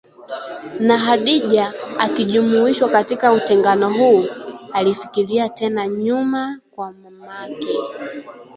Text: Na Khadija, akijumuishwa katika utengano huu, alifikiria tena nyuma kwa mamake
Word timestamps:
Na 0.79 0.97
Khadija, 0.97 1.73
akijumuishwa 1.99 2.89
katika 2.89 3.33
utengano 3.33 3.93
huu, 3.93 4.25
alifikiria 4.73 5.49
tena 5.49 5.87
nyuma 5.87 6.59
kwa 6.71 6.91
mamake 6.91 7.75